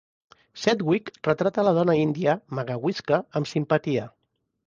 [0.61, 4.09] Sedgwick retrata la dona índia "Magawisca" amb simpatia.